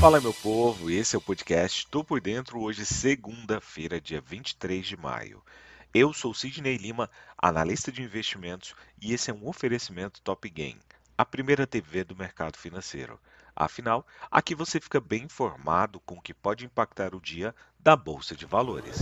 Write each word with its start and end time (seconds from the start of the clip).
Fala 0.00 0.20
meu 0.20 0.32
povo, 0.32 0.88
esse 0.88 1.16
é 1.16 1.18
o 1.18 1.20
podcast 1.20 1.84
Tô 1.88 2.04
por 2.04 2.20
Dentro, 2.20 2.60
hoje 2.60 2.86
segunda-feira, 2.86 4.00
dia 4.00 4.20
23 4.20 4.86
de 4.86 4.96
maio. 4.96 5.42
Eu 5.92 6.12
sou 6.12 6.32
Sidney 6.32 6.76
Lima, 6.76 7.10
analista 7.36 7.90
de 7.90 8.00
investimentos, 8.00 8.76
e 9.02 9.12
esse 9.12 9.28
é 9.28 9.34
um 9.34 9.48
oferecimento 9.48 10.20
Top 10.22 10.48
Game, 10.48 10.78
a 11.18 11.24
primeira 11.24 11.66
TV 11.66 12.04
do 12.04 12.14
mercado 12.14 12.56
financeiro. 12.56 13.18
Afinal, 13.56 14.06
aqui 14.30 14.54
você 14.54 14.78
fica 14.78 15.00
bem 15.00 15.24
informado 15.24 15.98
com 15.98 16.14
o 16.14 16.22
que 16.22 16.32
pode 16.32 16.64
impactar 16.64 17.12
o 17.12 17.20
dia 17.20 17.52
da 17.80 17.96
Bolsa 17.96 18.36
de 18.36 18.46
Valores. 18.46 18.98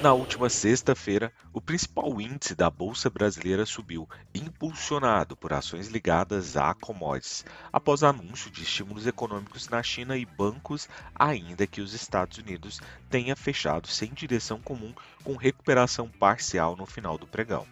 Na 0.00 0.12
última 0.12 0.48
sexta-feira, 0.48 1.32
o 1.52 1.60
principal 1.60 2.20
índice 2.20 2.54
da 2.54 2.70
Bolsa 2.70 3.10
Brasileira 3.10 3.66
subiu, 3.66 4.08
impulsionado 4.32 5.36
por 5.36 5.52
ações 5.52 5.88
ligadas 5.88 6.56
a 6.56 6.72
commodities, 6.72 7.44
após 7.72 8.04
anúncio 8.04 8.48
de 8.48 8.62
estímulos 8.62 9.08
econômicos 9.08 9.68
na 9.68 9.82
China 9.82 10.16
e 10.16 10.24
bancos, 10.24 10.88
ainda 11.12 11.66
que 11.66 11.80
os 11.80 11.94
Estados 11.94 12.38
Unidos 12.38 12.78
tenha 13.10 13.34
fechado 13.34 13.88
sem 13.88 14.14
direção 14.14 14.60
comum, 14.60 14.94
com 15.24 15.34
recuperação 15.34 16.08
parcial 16.08 16.76
no 16.76 16.86
final 16.86 17.18
do 17.18 17.26
pregão. 17.26 17.66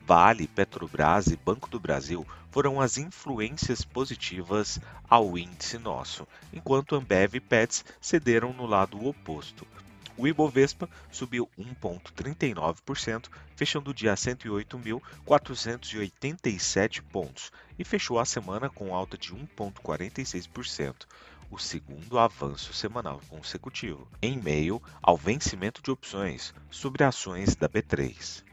Vale, 0.00 0.48
Petrobras 0.48 1.26
e 1.26 1.36
Banco 1.36 1.68
do 1.68 1.78
Brasil 1.78 2.26
foram 2.50 2.80
as 2.80 2.96
influências 2.96 3.84
positivas 3.84 4.80
ao 5.10 5.36
índice 5.36 5.76
nosso, 5.76 6.26
enquanto 6.54 6.96
Ambev 6.96 7.34
e 7.34 7.40
Pets 7.40 7.84
cederam 8.00 8.54
no 8.54 8.64
lado 8.64 9.06
oposto. 9.06 9.66
O 10.16 10.26
Ibovespa 10.26 10.88
subiu 11.10 11.48
1,39%, 11.58 13.28
fechando 13.56 13.90
o 13.90 13.94
dia 13.94 14.12
a 14.12 14.16
108.487 14.16 17.02
pontos 17.02 17.52
e 17.78 17.84
fechou 17.84 18.18
a 18.18 18.24
semana 18.24 18.68
com 18.68 18.94
alta 18.94 19.16
de 19.16 19.34
1,46%, 19.34 21.06
o 21.50 21.58
segundo 21.58 22.18
avanço 22.18 22.72
semanal 22.72 23.20
consecutivo, 23.28 24.08
em 24.20 24.38
meio 24.38 24.82
ao 25.02 25.16
vencimento 25.16 25.82
de 25.82 25.90
opções 25.90 26.54
sobre 26.70 27.02
ações 27.02 27.56
da 27.56 27.68
B3. 27.68 28.44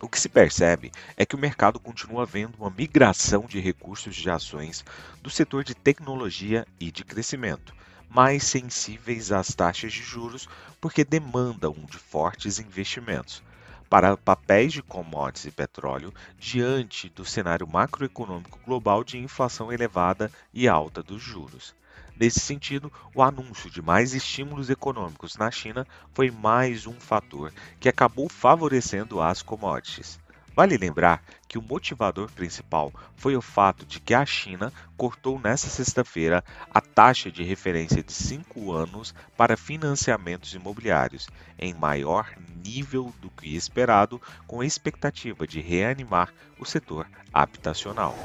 O 0.00 0.08
que 0.08 0.20
se 0.20 0.28
percebe 0.28 0.92
é 1.16 1.26
que 1.26 1.34
o 1.34 1.38
mercado 1.38 1.80
continua 1.80 2.26
vendo 2.26 2.56
uma 2.56 2.70
migração 2.70 3.46
de 3.46 3.60
recursos 3.60 4.14
de 4.14 4.30
ações 4.30 4.84
do 5.22 5.30
setor 5.30 5.64
de 5.64 5.74
tecnologia 5.74 6.66
e 6.78 6.90
de 6.90 7.02
crescimento 7.04 7.74
mais 8.08 8.44
sensíveis 8.44 9.32
às 9.32 9.54
taxas 9.54 9.92
de 9.92 10.02
juros 10.02 10.48
porque 10.80 11.04
demandam 11.04 11.72
de 11.90 11.98
fortes 11.98 12.58
investimentos. 12.58 13.42
Para 13.88 14.16
papéis 14.16 14.72
de 14.72 14.82
commodities 14.82 15.46
e 15.46 15.50
petróleo, 15.50 16.12
diante 16.38 17.08
do 17.08 17.24
cenário 17.24 17.66
macroeconômico 17.66 18.58
global 18.64 19.04
de 19.04 19.18
inflação 19.18 19.72
elevada 19.72 20.30
e 20.52 20.66
alta 20.66 21.02
dos 21.02 21.22
juros. 21.22 21.74
Nesse 22.18 22.40
sentido, 22.40 22.90
o 23.14 23.22
anúncio 23.22 23.70
de 23.70 23.82
mais 23.82 24.14
estímulos 24.14 24.70
econômicos 24.70 25.36
na 25.36 25.50
China 25.50 25.86
foi 26.14 26.30
mais 26.30 26.86
um 26.86 26.98
fator 26.98 27.52
que 27.78 27.88
acabou 27.88 28.28
favorecendo 28.28 29.20
as 29.20 29.42
commodities. 29.42 30.18
Vale 30.56 30.78
lembrar 30.78 31.22
que 31.46 31.58
o 31.58 31.62
motivador 31.62 32.32
principal 32.32 32.90
foi 33.14 33.36
o 33.36 33.42
fato 33.42 33.84
de 33.84 34.00
que 34.00 34.14
a 34.14 34.24
China 34.24 34.72
cortou 34.96 35.38
nesta 35.38 35.68
sexta-feira 35.68 36.42
a 36.72 36.80
taxa 36.80 37.30
de 37.30 37.42
referência 37.42 38.02
de 38.02 38.10
5 38.10 38.72
anos 38.72 39.14
para 39.36 39.54
financiamentos 39.54 40.54
imobiliários, 40.54 41.28
em 41.58 41.74
maior 41.74 42.32
nível 42.64 43.12
do 43.20 43.28
que 43.28 43.54
esperado, 43.54 44.18
com 44.46 44.62
a 44.62 44.66
expectativa 44.66 45.46
de 45.46 45.60
reanimar 45.60 46.32
o 46.58 46.64
setor 46.64 47.06
habitacional. 47.30 48.16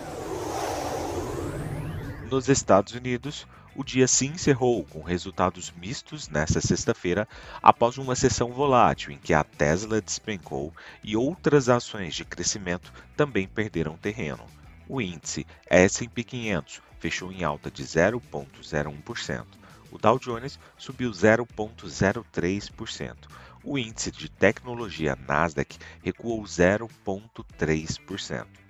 Nos 2.29 2.47
Estados 2.47 2.93
Unidos, 2.93 3.45
o 3.75 3.83
dia 3.83 4.07
se 4.07 4.25
encerrou 4.25 4.83
com 4.85 5.01
resultados 5.01 5.71
mistos 5.71 6.27
nesta 6.27 6.59
sexta-feira, 6.59 7.27
após 7.61 7.97
uma 7.97 8.15
sessão 8.15 8.51
volátil 8.51 9.11
em 9.11 9.17
que 9.17 9.33
a 9.33 9.43
Tesla 9.43 10.01
despencou 10.01 10.73
e 11.03 11.15
outras 11.15 11.69
ações 11.69 12.15
de 12.15 12.25
crescimento 12.25 12.91
também 13.15 13.47
perderam 13.47 13.97
terreno. 13.97 14.45
O 14.87 14.99
índice 14.99 15.45
S&P 15.69 16.23
500 16.23 16.81
fechou 16.99 17.31
em 17.31 17.43
alta 17.43 17.71
de 17.71 17.83
0,01%. 17.83 19.45
O 19.91 19.97
Dow 19.97 20.19
Jones 20.19 20.59
subiu 20.77 21.11
0,03%. 21.11 23.15
O 23.63 23.77
índice 23.77 24.11
de 24.11 24.29
tecnologia 24.29 25.15
Nasdaq 25.15 25.77
recuou 26.03 26.43
0,3% 26.43 28.60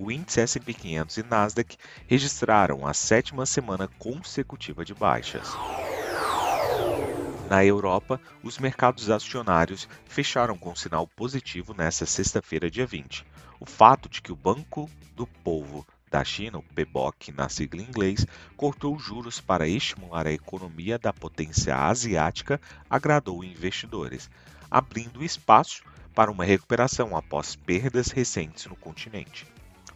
o 0.00 0.12
índice 0.12 0.40
S&P 0.40 0.72
500 0.72 1.16
e 1.16 1.22
Nasdaq 1.24 1.76
registraram 2.06 2.86
a 2.86 2.94
sétima 2.94 3.44
semana 3.44 3.88
consecutiva 3.98 4.84
de 4.84 4.94
baixas. 4.94 5.48
Na 7.50 7.64
Europa, 7.64 8.20
os 8.42 8.58
mercados 8.58 9.10
acionários 9.10 9.88
fecharam 10.06 10.56
com 10.56 10.76
sinal 10.76 11.06
positivo 11.06 11.74
nesta 11.74 12.06
sexta-feira, 12.06 12.70
dia 12.70 12.86
20. 12.86 13.24
O 13.58 13.66
fato 13.66 14.08
de 14.08 14.20
que 14.20 14.30
o 14.30 14.36
Banco 14.36 14.88
do 15.16 15.26
Povo 15.26 15.86
da 16.10 16.22
China, 16.24 16.58
o 16.58 16.62
PBOC 16.62 17.32
na 17.32 17.48
sigla 17.48 17.82
em 17.82 17.86
inglês, 17.86 18.26
cortou 18.56 18.98
juros 18.98 19.40
para 19.40 19.66
estimular 19.66 20.26
a 20.26 20.32
economia 20.32 20.98
da 20.98 21.12
potência 21.12 21.74
asiática, 21.74 22.60
agradou 22.88 23.42
investidores, 23.42 24.30
abrindo 24.70 25.24
espaço 25.24 25.82
para 26.14 26.30
uma 26.30 26.44
recuperação 26.44 27.16
após 27.16 27.56
perdas 27.56 28.08
recentes 28.08 28.66
no 28.66 28.76
continente. 28.76 29.46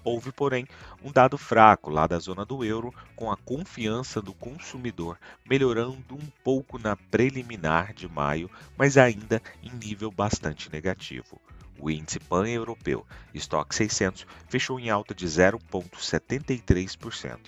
Houve, 0.05 0.33
porém, 0.33 0.67
um 1.03 1.11
dado 1.13 1.39
fraco 1.39 1.89
lá 1.89 2.09
da 2.09 2.19
zona 2.19 2.45
do 2.45 2.65
euro, 2.65 2.93
com 3.15 3.31
a 3.31 3.37
confiança 3.37 4.21
do 4.21 4.35
consumidor 4.35 5.17
melhorando 5.49 6.15
um 6.15 6.27
pouco 6.43 6.77
na 6.77 6.97
preliminar 6.97 7.95
de 7.95 8.09
maio, 8.09 8.51
mas 8.77 8.99
ainda 8.99 9.41
em 9.63 9.71
nível 9.71 10.11
bastante 10.11 10.69
negativo. 10.73 11.41
O 11.79 11.89
índice 11.89 12.19
pan-europeu 12.19 13.07
Stock 13.35 13.73
600 13.75 14.27
fechou 14.49 14.81
em 14.81 14.91
alta 14.91 15.15
de 15.15 15.27
0,73%. 15.27 17.39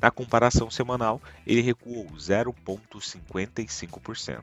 Na 0.00 0.10
comparação 0.10 0.70
semanal, 0.70 1.20
ele 1.46 1.60
recuou 1.60 2.06
0,55%. 2.06 4.42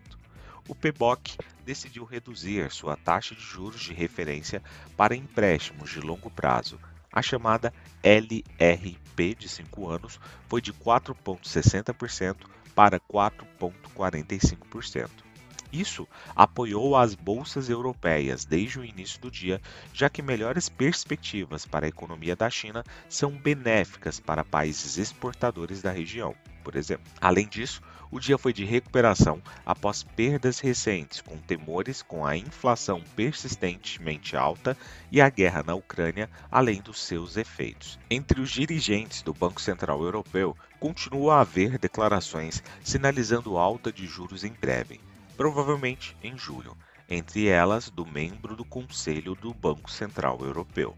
O 0.70 0.76
PBOC 0.76 1.38
decidiu 1.66 2.04
reduzir 2.04 2.72
sua 2.72 2.96
taxa 2.96 3.34
de 3.34 3.42
juros 3.42 3.82
de 3.82 3.92
referência 3.94 4.62
para 4.96 5.16
empréstimos 5.16 5.90
de 5.90 6.00
longo 6.00 6.30
prazo 6.30 6.80
a 7.12 7.22
chamada 7.22 7.74
LRP 8.04 9.36
de 9.36 9.50
5 9.50 9.90
anos 9.90 10.20
foi 10.48 10.62
de 10.62 10.72
4,60% 10.74 12.38
para 12.76 13.00
4,45%. 13.00 15.28
Isso 15.72 16.08
apoiou 16.36 16.96
as 16.96 17.14
bolsas 17.14 17.70
europeias 17.70 18.46
desde 18.46 18.80
o 18.80 18.86
início 18.86 19.20
do 19.20 19.30
dia, 19.30 19.62
já 19.94 20.10
que 20.10 20.22
melhores 20.22 20.70
perspectivas 20.70 21.66
para 21.66 21.86
a 21.86 21.90
economia 21.90 22.36
da 22.36 22.50
China 22.50 22.84
são 23.10 23.32
benéficas 23.32 24.20
para 24.20 24.46
países 24.46 24.98
exportadores 24.98 25.82
da 25.82 25.92
região, 25.92 26.34
por 26.68 26.76
exemplo. 26.76 27.10
Além 27.22 27.48
disso, 27.48 27.82
o 28.12 28.20
dia 28.20 28.38
foi 28.38 28.52
de 28.52 28.66
recuperação 28.66 29.42
após 29.66 30.04
perdas 30.04 30.60
recentes, 30.60 31.22
com 31.22 31.38
temores 31.38 32.02
com 32.02 32.26
a 32.26 32.36
inflação 32.36 33.02
persistentemente 33.16 34.36
alta 34.36 34.76
e 35.10 35.22
a 35.22 35.30
guerra 35.30 35.64
na 35.64 35.74
Ucrânia, 35.76 36.30
além 36.52 36.82
dos 36.82 37.00
seus 37.00 37.38
efeitos. 37.38 37.98
Entre 38.10 38.42
os 38.42 38.52
dirigentes 38.52 39.22
do 39.22 39.34
Banco 39.34 39.62
Central 39.62 40.04
Europeu, 40.04 40.58
continua 40.78 41.36
a 41.36 41.42
haver 41.42 41.78
declarações 41.78 42.62
sinalizando 42.84 43.58
alta 43.58 43.90
de 43.90 44.06
juros 44.06 44.44
em 44.44 44.52
breve, 44.52 45.00
provavelmente 45.38 46.18
em 46.22 46.38
julho, 46.38 46.76
entre 47.08 47.48
elas 47.48 47.90
do 47.90 48.06
membro 48.06 48.58
do 48.58 48.66
Conselho 48.66 49.36
do 49.36 49.54
Banco 49.54 49.90
Central 49.90 50.38
Europeu. 50.42 50.98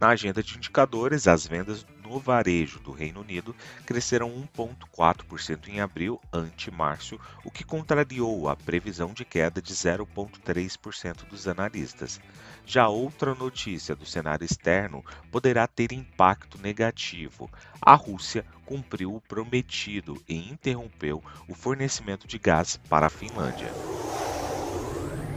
Na 0.00 0.08
agenda 0.08 0.42
de 0.42 0.56
indicadores, 0.56 1.28
as 1.28 1.46
vendas 1.46 1.86
no 2.02 2.18
varejo 2.18 2.80
do 2.80 2.92
Reino 2.92 3.20
Unido 3.20 3.54
cresceram 3.86 4.30
1,4% 4.56 5.68
em 5.68 5.80
abril 5.80 6.20
ante 6.32 6.70
março, 6.70 7.18
o 7.44 7.50
que 7.50 7.64
contrariou 7.64 8.48
a 8.48 8.56
previsão 8.56 9.12
de 9.12 9.24
queda 9.24 9.62
de 9.62 9.72
0,3% 9.72 11.26
dos 11.28 11.46
analistas. 11.46 12.20
Já 12.66 12.88
outra 12.88 13.34
notícia 13.34 13.94
do 13.94 14.04
cenário 14.04 14.44
externo 14.44 15.04
poderá 15.30 15.66
ter 15.66 15.92
impacto 15.92 16.58
negativo. 16.58 17.50
A 17.80 17.94
Rússia 17.94 18.44
cumpriu 18.64 19.14
o 19.14 19.20
prometido 19.20 20.22
e 20.28 20.36
interrompeu 20.50 21.22
o 21.48 21.54
fornecimento 21.54 22.26
de 22.26 22.38
gás 22.38 22.76
para 22.88 23.06
a 23.06 23.10
Finlândia. 23.10 23.74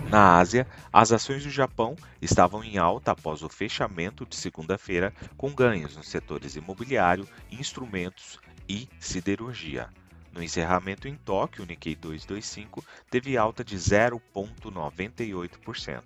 Na 0.10 0.38
Ásia, 0.38 0.66
as 0.94 1.12
ações 1.12 1.44
do 1.44 1.50
Japão 1.50 1.98
estavam 2.22 2.64
em 2.64 2.78
alta 2.78 3.12
após 3.12 3.44
o 3.44 3.50
fechamento 3.50 4.26
de 4.26 4.36
segunda-feira, 4.36 5.14
com 5.38 5.54
ganhos 5.54 5.98
nos 5.98 6.08
setores 6.08 6.56
imobiliário, 6.56 7.28
instrumentos 7.52 8.40
e 8.68 8.88
siderurgia. 9.00 9.90
No 10.32 10.42
encerramento 10.44 11.08
em 11.08 11.16
Tóquio, 11.16 11.64
o 11.64 11.68
Nikkei 11.68 11.96
225 11.96 12.84
teve 13.10 13.38
alta 13.38 13.64
de 13.64 13.78
0,98%. 13.78 16.04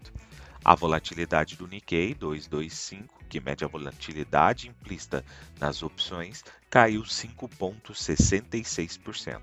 A 0.64 0.76
volatilidade 0.76 1.56
do 1.56 1.68
Nikkei 1.68 2.14
225 2.14 3.20
que 3.30 3.40
mede 3.40 3.64
a 3.64 3.68
volatilidade 3.68 4.68
implícita 4.68 5.24
nas 5.60 5.84
opções, 5.84 6.44
caiu 6.70 7.04
5,66%. 7.04 9.40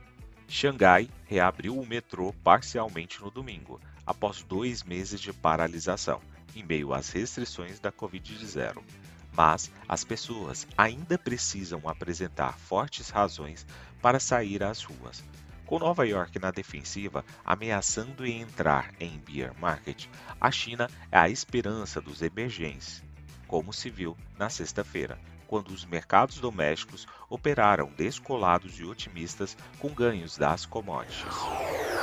Xangai 0.49 1.09
reabriu 1.25 1.79
o 1.79 1.87
metrô 1.87 2.35
parcialmente 2.45 3.23
no 3.23 3.31
domingo, 3.31 3.81
após 4.07 4.43
dois 4.43 4.83
meses 4.83 5.21
de 5.21 5.33
paralisação, 5.33 6.21
em 6.55 6.63
meio 6.63 6.95
às 6.95 7.11
restrições 7.11 7.81
da 7.81 7.91
Covid-19. 7.91 8.83
Mas 9.33 9.71
as 9.89 10.05
pessoas 10.05 10.67
ainda 10.79 11.19
precisam 11.19 11.83
apresentar 11.87 12.57
fortes 12.59 13.11
razões 13.11 13.67
para 14.01 14.21
sair 14.21 14.63
às 14.63 14.83
ruas. 14.83 15.23
Com 15.67 15.81
Nova 15.81 16.07
York 16.07 16.39
na 16.39 16.53
defensiva, 16.53 17.25
ameaçando 17.45 18.25
entrar 18.25 18.95
em 19.01 19.19
bear 19.19 19.53
market, 19.59 20.07
a 20.41 20.51
China 20.51 20.89
é 21.11 21.19
a 21.19 21.29
esperança 21.29 22.01
dos 22.01 22.23
emergentes, 22.23 23.03
como 23.49 23.73
se 23.73 23.91
viu 23.91 24.17
na 24.39 24.49
sexta-feira, 24.49 25.19
quando 25.47 25.71
os 25.71 25.85
mercados 25.85 26.39
domésticos 26.39 27.07
operaram 27.29 27.91
descolados 27.97 28.79
e 28.79 28.85
otimistas 28.85 29.57
com 29.81 29.89
ganhos 29.89 30.39
das 30.39 30.65
commodities. 30.65 31.96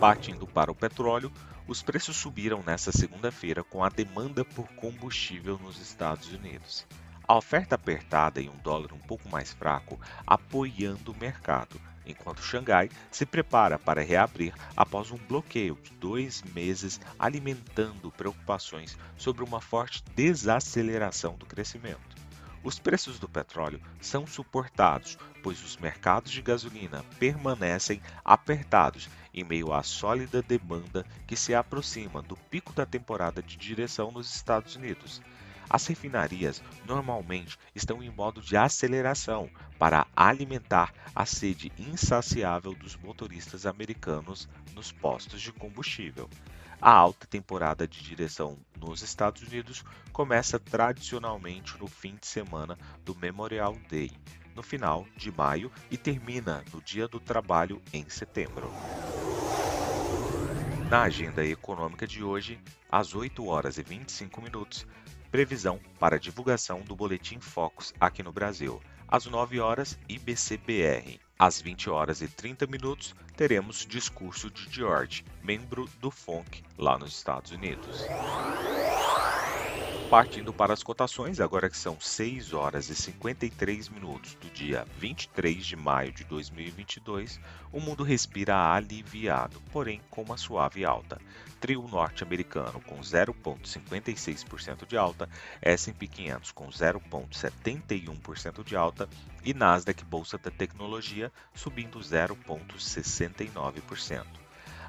Partindo 0.00 0.46
para 0.46 0.70
o 0.70 0.74
petróleo, 0.76 1.32
os 1.66 1.82
preços 1.82 2.16
subiram 2.16 2.62
nesta 2.64 2.92
segunda-feira 2.92 3.64
com 3.64 3.82
a 3.82 3.88
demanda 3.88 4.44
por 4.44 4.68
combustível 4.74 5.58
nos 5.58 5.80
Estados 5.80 6.32
Unidos. 6.32 6.86
A 7.26 7.36
oferta 7.36 7.74
apertada 7.74 8.40
e 8.40 8.48
um 8.48 8.56
dólar 8.58 8.92
um 8.92 8.98
pouco 8.98 9.28
mais 9.28 9.52
fraco 9.52 10.00
apoiando 10.24 11.10
o 11.10 11.18
mercado, 11.18 11.80
enquanto 12.06 12.40
Xangai 12.40 12.88
se 13.10 13.26
prepara 13.26 13.76
para 13.76 14.00
reabrir 14.00 14.54
após 14.76 15.10
um 15.10 15.18
bloqueio 15.18 15.76
de 15.82 15.90
dois 15.94 16.42
meses, 16.54 17.00
alimentando 17.18 18.12
preocupações 18.12 18.96
sobre 19.16 19.42
uma 19.42 19.60
forte 19.60 20.02
desaceleração 20.14 21.36
do 21.36 21.44
crescimento. 21.44 22.17
Os 22.62 22.78
preços 22.78 23.18
do 23.18 23.28
petróleo 23.28 23.80
são 24.00 24.26
suportados, 24.26 25.16
pois 25.42 25.62
os 25.62 25.76
mercados 25.76 26.32
de 26.32 26.42
gasolina 26.42 27.04
permanecem 27.18 28.02
apertados 28.24 29.08
em 29.32 29.44
meio 29.44 29.72
à 29.72 29.82
sólida 29.82 30.42
demanda 30.42 31.06
que 31.26 31.36
se 31.36 31.54
aproxima 31.54 32.20
do 32.20 32.36
pico 32.36 32.72
da 32.72 32.84
temporada 32.84 33.40
de 33.40 33.56
direção 33.56 34.10
nos 34.10 34.34
Estados 34.34 34.74
Unidos. 34.74 35.22
As 35.70 35.86
refinarias 35.86 36.62
normalmente 36.86 37.58
estão 37.74 38.02
em 38.02 38.10
modo 38.10 38.40
de 38.40 38.56
aceleração 38.56 39.48
para 39.78 40.06
alimentar 40.16 40.92
a 41.14 41.26
sede 41.26 41.70
insaciável 41.78 42.74
dos 42.74 42.96
motoristas 42.96 43.66
americanos 43.66 44.48
nos 44.74 44.90
postos 44.90 45.40
de 45.40 45.52
combustível. 45.52 46.28
A 46.80 46.92
alta 46.92 47.26
temporada 47.26 47.88
de 47.88 48.02
direção 48.02 48.56
nos 48.76 49.02
Estados 49.02 49.42
Unidos 49.42 49.84
começa 50.12 50.58
tradicionalmente 50.58 51.76
no 51.78 51.88
fim 51.88 52.16
de 52.20 52.26
semana 52.26 52.78
do 53.04 53.16
Memorial 53.16 53.76
Day, 53.88 54.12
no 54.54 54.62
final 54.62 55.04
de 55.16 55.32
maio, 55.32 55.72
e 55.90 55.96
termina 55.96 56.64
no 56.72 56.80
Dia 56.80 57.08
do 57.08 57.18
Trabalho 57.18 57.82
em 57.92 58.08
setembro. 58.08 58.70
Na 60.88 61.02
agenda 61.02 61.44
econômica 61.44 62.06
de 62.06 62.22
hoje, 62.22 62.60
às 62.90 63.14
8 63.14 63.44
horas 63.46 63.76
e 63.76 63.82
25 63.82 64.40
minutos, 64.40 64.86
Previsão 65.30 65.78
para 65.98 66.18
divulgação 66.18 66.80
do 66.80 66.96
Boletim 66.96 67.38
Focus 67.38 67.92
aqui 68.00 68.22
no 68.22 68.32
Brasil. 68.32 68.80
Às 69.06 69.26
9 69.26 69.60
horas, 69.60 69.98
IBCBR. 70.08 71.27
Às 71.38 71.62
20 71.62 71.88
horas 71.88 72.20
e 72.20 72.26
30 72.26 72.66
minutos, 72.66 73.14
teremos 73.36 73.86
discurso 73.86 74.50
de 74.50 74.68
George, 74.72 75.24
membro 75.40 75.88
do 76.00 76.10
FONC, 76.10 76.64
lá 76.76 76.98
nos 76.98 77.16
Estados 77.16 77.52
Unidos. 77.52 78.04
Partindo 80.08 80.54
para 80.54 80.72
as 80.72 80.82
cotações, 80.82 81.38
agora 81.38 81.68
que 81.68 81.76
são 81.76 82.00
6 82.00 82.54
horas 82.54 82.88
e 82.88 82.94
53 82.94 83.90
minutos 83.90 84.32
do 84.36 84.48
dia 84.48 84.86
23 84.96 85.66
de 85.66 85.76
maio 85.76 86.10
de 86.12 86.24
2022, 86.24 87.38
o 87.70 87.78
mundo 87.78 88.02
respira 88.02 88.72
aliviado, 88.72 89.60
porém 89.70 90.00
com 90.08 90.22
uma 90.22 90.38
suave 90.38 90.82
alta. 90.82 91.20
Trio 91.60 91.86
norte-americano 91.86 92.80
com 92.80 92.98
0,56% 93.00 94.86
de 94.86 94.96
alta, 94.96 95.28
S&P 95.60 96.06
500 96.06 96.52
com 96.52 96.68
0,71% 96.68 98.64
de 98.64 98.76
alta 98.76 99.06
e 99.44 99.52
Nasdaq 99.52 100.02
Bolsa 100.06 100.38
da 100.38 100.50
Tecnologia 100.50 101.30
subindo 101.54 101.98
0,69%. 101.98 104.24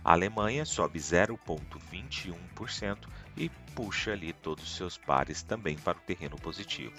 A 0.01 0.13
Alemanha 0.13 0.63
sobe 0.63 0.97
0,21% 0.97 2.97
e 3.39 3.49
puxa 3.73 4.11
ali 4.11 4.33
todos 4.33 4.65
os 4.65 4.75
seus 4.75 4.97
pares 4.97 5.41
também 5.41 5.77
para 5.77 5.97
o 5.97 6.01
terreno 6.01 6.35
positivo. 6.35 6.93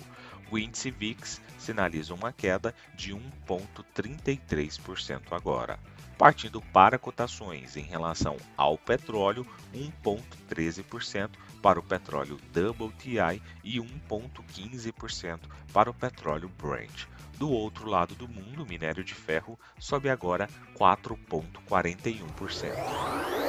O 0.51 0.59
índice 0.59 0.91
VIX 0.91 1.41
sinaliza 1.59 2.13
uma 2.13 2.33
queda 2.33 2.75
de 2.95 3.15
1,33% 3.15 5.23
agora. 5.31 5.79
Partindo 6.19 6.61
para 6.61 6.99
cotações 6.99 7.77
em 7.77 7.83
relação 7.83 8.37
ao 8.57 8.77
petróleo, 8.77 9.47
1,13% 9.73 11.31
para 11.63 11.79
o 11.79 11.83
petróleo 11.83 12.37
WTI 12.55 13.41
e 13.63 13.79
1,15% 13.79 15.39
para 15.73 15.89
o 15.89 15.95
petróleo 15.95 16.51
Brent. 16.59 17.07
Do 17.39 17.49
outro 17.51 17.89
lado 17.89 18.15
do 18.15 18.29
mundo, 18.29 18.65
o 18.65 18.67
minério 18.67 19.03
de 19.03 19.15
ferro 19.15 19.59
sobe 19.79 20.11
agora 20.11 20.47
4,41%. 20.77 23.40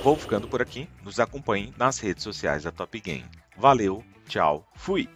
Vou 0.00 0.16
ficando 0.16 0.46
por 0.46 0.62
aqui, 0.62 0.88
nos 1.02 1.18
acompanhe 1.18 1.74
nas 1.76 1.98
redes 1.98 2.22
sociais 2.22 2.62
da 2.62 2.70
Top 2.70 2.98
Game. 3.00 3.28
Valeu, 3.56 4.04
tchau, 4.28 4.64
fui! 4.76 5.08